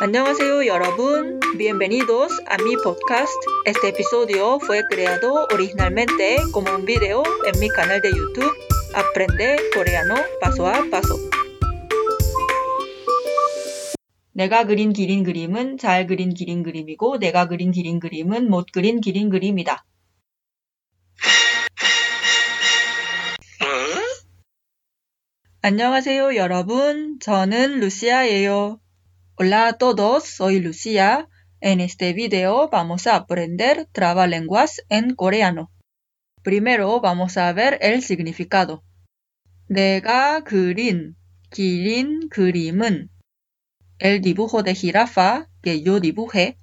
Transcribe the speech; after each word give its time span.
Annyeonghaseyo 0.00 0.64
여러분, 0.64 1.40
bienvenidos 1.56 2.30
a 2.46 2.56
mi 2.58 2.76
podcast. 2.76 3.34
Este 3.64 3.88
episodio 3.88 4.60
fue 4.60 4.84
creado 4.88 5.48
originalmente 5.52 6.36
como 6.52 6.72
un 6.72 6.84
video 6.84 7.24
en 7.44 7.58
mi 7.58 7.68
canal 7.68 8.00
de 8.00 8.10
YouTube 8.10 8.52
Aprende 8.94 9.56
coreano 9.74 10.14
paso 10.40 10.68
a 10.68 10.84
paso. 10.88 11.18
내가 14.34 14.66
그린 14.66 14.92
기린 14.92 15.24
그림은 15.24 15.78
잘 15.78 16.06
그린 16.06 16.32
기린 16.32 16.62
그림이고 16.62 17.18
내가 17.18 17.48
그린 17.48 17.72
기린 17.72 17.98
그림은 17.98 18.48
못 18.48 18.66
그린 18.72 19.00
기린 19.00 19.30
그림이다. 19.30 19.84
안녕하세요 25.62 26.36
여러분. 26.36 27.18
저는 27.18 27.80
루시아예요. 27.80 28.78
Hola 29.37 29.67
a 29.67 29.73
todos, 29.73 30.25
soy 30.25 30.59
Lucia. 30.59 31.27
En 31.59 31.81
este 31.81 32.13
video 32.13 32.69
vamos 32.69 33.07
a 33.07 33.15
aprender 33.15 33.87
trabalenguas 33.91 34.81
en 34.89 35.15
coreano. 35.15 35.71
Primero 36.43 37.01
vamos 37.01 37.37
a 37.37 37.51
ver 37.51 37.77
el 37.81 38.03
significado. 38.03 38.83
내가 39.67 40.43
그린 40.43 41.15
기린 41.49 42.29
그림은 42.29 43.09
el 43.99 44.21
dibujo 44.21 44.61
de 44.61 44.75
jirafa 44.75 45.47
que 45.61 45.81
yo 45.81 45.99
dibujé 45.99 46.57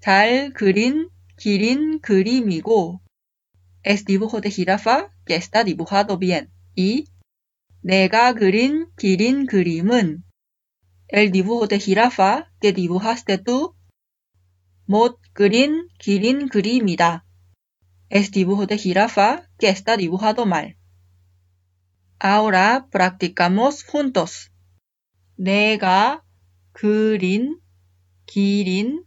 잘 0.00 0.52
그린 0.54 1.08
기린 1.36 2.00
그림이고 2.00 3.00
es 3.84 4.04
dibujo 4.04 4.40
de 4.40 4.50
jirafa 4.50 5.12
que 5.24 5.36
está 5.36 5.62
dibujado 5.62 6.18
bien 6.18 6.50
y 6.74 7.06
내가 7.82 8.34
그린 8.34 8.88
기린 8.96 9.46
그림은 9.46 10.24
el 11.11 11.31
dibujo 11.31 11.67
de 11.67 11.79
jirafa 11.79 12.51
que 12.61 12.71
dibujaste 12.71 13.37
tú 13.37 13.75
못 14.87 15.19
그린 15.33 15.87
기린 15.99 16.47
그림이다. 16.49 17.25
Es 18.09 18.31
dibujo 18.31 18.65
de 18.65 18.77
jirafa 18.77 19.47
que 19.59 19.69
está 19.69 19.97
dibujado 19.97 20.45
mal. 20.45 20.77
Ahora 22.19 22.87
practicamos 22.89 23.83
juntos. 23.83 24.51
내가 25.35 26.23
그린 26.71 27.59
기린 28.25 29.03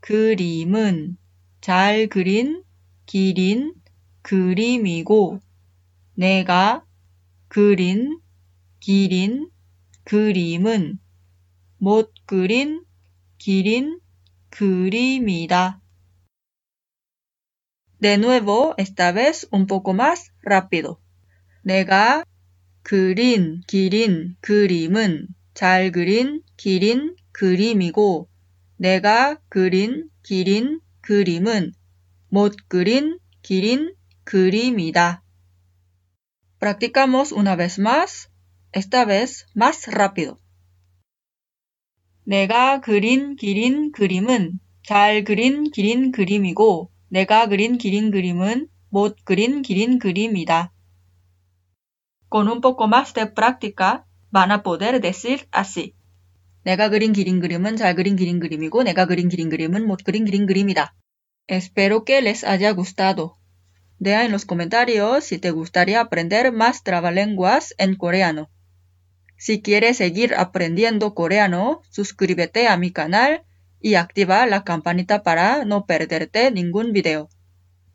그림은 0.00 1.18
잘 1.60 2.06
그린 2.08 2.62
기린 3.04 3.74
그림이고 4.22 5.40
내가 6.14 6.84
그린 7.48 8.20
기린 8.80 9.50
그림은 10.04 10.98
못 11.78 12.12
그린 12.26 12.84
기린 13.38 14.00
그림이다. 14.50 15.80
De 18.00 18.14
nuevo, 18.14 18.74
esta 18.76 19.12
vez 19.12 19.48
un 19.52 19.66
poco 19.66 19.92
más 19.92 20.32
rápido. 20.42 21.00
내가 21.62 22.24
그린 22.82 23.62
기린 23.66 24.36
그림은 24.40 25.28
잘 25.54 25.90
그린 25.90 26.42
기린 26.56 27.16
그림이고 27.32 28.28
내가 28.76 29.40
그린 29.48 30.10
기린 30.22 30.80
그림은 31.00 31.72
못 32.28 32.56
그린 32.68 33.18
기린 33.42 33.94
그림이다. 34.24 35.22
Practicamos 36.58 37.32
una 37.32 37.56
vez 37.56 37.78
más, 37.78 38.30
esta 38.72 39.04
vez 39.04 39.46
más 39.54 39.86
rápido. 39.88 40.38
내가 42.28 42.80
그린 42.80 43.36
기린 43.36 43.92
그림은 43.92 44.58
잘 44.82 45.22
그린 45.22 45.70
기린 45.70 46.10
그림이고 46.10 46.90
내가 47.08 47.46
그린 47.46 47.78
기린 47.78 48.10
그림은 48.10 48.66
못 48.90 49.16
그린 49.24 49.62
기린 49.62 50.00
그림이다. 50.00 50.72
Con 52.28 52.48
un 52.48 52.60
poco 52.60 52.88
más 52.88 53.14
de 53.14 53.26
práctica 53.26 54.06
van 54.32 54.50
a 54.50 54.64
poder 54.64 55.00
decir 55.00 55.46
así. 55.52 55.94
내가 56.64 56.88
그린 56.88 57.12
기린 57.12 57.38
그림은 57.38 57.76
잘 57.76 57.94
그린 57.94 58.16
기린 58.16 58.40
그림이고 58.40 58.82
내가 58.82 59.06
그린 59.06 59.28
기린 59.28 59.48
그림은 59.48 59.86
못 59.86 60.02
그린 60.02 60.24
기린 60.24 60.46
그림이다. 60.46 60.96
Espero 61.46 62.02
que 62.04 62.18
les 62.22 62.42
haya 62.42 62.72
gustado. 62.72 63.36
Deja 64.00 64.24
en 64.24 64.32
los 64.32 64.46
comentarios 64.46 65.22
si 65.22 65.38
te 65.38 65.52
gustaría 65.52 66.00
aprender 66.00 66.50
más 66.50 66.82
trabalenguas 66.82 67.72
en 67.78 67.94
coreano. 67.94 68.50
Si 69.37 69.61
quieres 69.61 69.97
seguir 69.97 70.35
aprendiendo 70.35 71.13
coreano, 71.13 71.81
suscríbete 71.89 72.67
a 72.67 72.77
mi 72.77 72.91
canal 72.91 73.43
y 73.79 73.95
activa 73.95 74.45
la 74.45 74.63
campanita 74.63 75.23
para 75.23 75.65
no 75.65 75.85
perderte 75.85 76.51
ningún 76.51 76.93
video. 76.93 77.29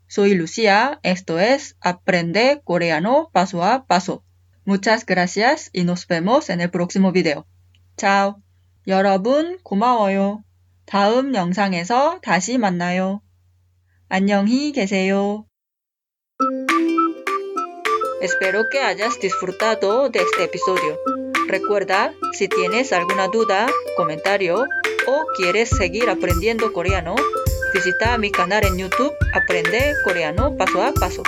Soy 0.09 0.34
Lucía, 0.34 0.99
esto 1.03 1.39
es 1.39 1.77
Aprende 1.81 2.61
coreano 2.65 3.31
paso 3.33 3.65
a 3.65 3.87
paso. 3.87 4.25
Muchas 4.65 5.06
gracias 5.06 5.71
y 5.72 5.84
nos 5.84 6.06
vemos 6.06 6.50
en 6.50 6.61
el 6.61 6.71
próximo 6.71 7.12
video. 7.12 7.47
Chao. 7.97 8.43
여러분 8.89 9.59
고마워요. 9.62 10.44
다음 10.87 11.34
영상에서 11.34 12.21
다시 12.22 12.59
만나요. 12.59 13.21
안녕히 14.09 14.71
계세요. 14.72 15.47
Espero 18.22 18.65
que 18.71 18.81
hayas 18.81 19.19
disfrutado 19.19 20.09
de 20.09 20.21
este 20.21 20.44
episodio. 20.44 21.09
Recuerda, 21.51 22.13
si 22.31 22.47
tienes 22.47 22.94
alguna 22.94 23.28
duda, 23.28 23.67
comentario 23.97 24.63
o 25.06 25.25
quieres 25.35 25.67
seguir 25.67 26.09
aprendiendo 26.09 26.72
coreano, 26.72 27.13
visita 27.73 28.17
mi 28.17 28.31
canal 28.31 28.63
en 28.63 28.78
YouTube 28.78 29.13
Aprende 29.34 29.94
Coreano 30.06 30.56
Paso 30.56 30.81
a 30.81 30.94
Paso. 30.94 31.23